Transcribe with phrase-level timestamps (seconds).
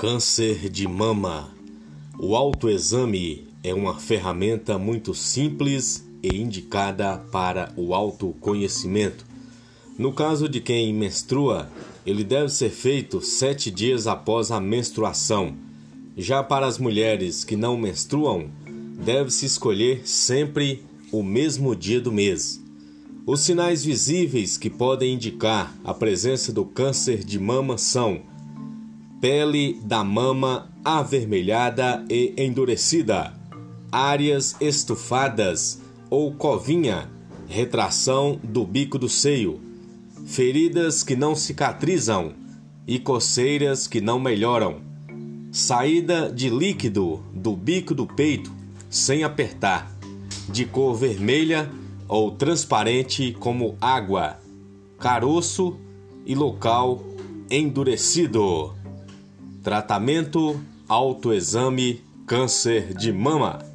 [0.00, 1.50] Câncer de mama.
[2.18, 9.26] O autoexame é uma ferramenta muito simples e indicada para o autoconhecimento.
[9.98, 11.68] No caso de quem menstrua,
[12.06, 15.54] ele deve ser feito sete dias após a menstruação.
[16.16, 18.48] Já para as mulheres que não menstruam,
[19.04, 22.58] deve-se escolher sempre o mesmo dia do mês.
[23.26, 28.30] Os sinais visíveis que podem indicar a presença do câncer de mama são
[29.20, 33.34] pele da mama avermelhada e endurecida,
[33.92, 37.10] áreas estufadas ou covinha,
[37.46, 39.60] retração do bico do seio,
[40.26, 42.32] feridas que não cicatrizam
[42.86, 44.80] e coceiras que não melhoram,
[45.52, 48.50] saída de líquido do bico do peito
[48.88, 49.94] sem apertar,
[50.48, 51.70] de cor vermelha
[52.08, 54.38] ou transparente como água,
[54.98, 55.76] caroço
[56.24, 57.04] e local
[57.50, 58.79] endurecido.
[59.62, 60.58] Tratamento
[60.88, 63.69] autoexame câncer de mama.